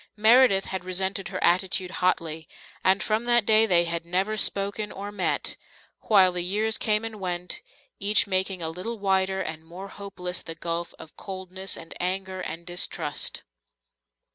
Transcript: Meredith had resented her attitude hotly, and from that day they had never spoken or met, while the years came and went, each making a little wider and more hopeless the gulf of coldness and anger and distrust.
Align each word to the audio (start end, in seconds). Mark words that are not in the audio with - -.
Meredith 0.17 0.65
had 0.65 0.83
resented 0.83 1.27
her 1.27 1.43
attitude 1.43 1.91
hotly, 2.01 2.49
and 2.83 3.03
from 3.03 3.25
that 3.25 3.45
day 3.45 3.67
they 3.67 3.85
had 3.85 4.03
never 4.03 4.35
spoken 4.35 4.91
or 4.91 5.11
met, 5.11 5.57
while 6.07 6.31
the 6.31 6.41
years 6.41 6.79
came 6.79 7.05
and 7.05 7.19
went, 7.19 7.61
each 7.99 8.25
making 8.25 8.63
a 8.63 8.69
little 8.71 8.97
wider 8.97 9.41
and 9.41 9.63
more 9.63 9.89
hopeless 9.89 10.41
the 10.41 10.55
gulf 10.55 10.95
of 10.97 11.15
coldness 11.17 11.77
and 11.77 11.93
anger 11.99 12.41
and 12.41 12.65
distrust. 12.65 13.43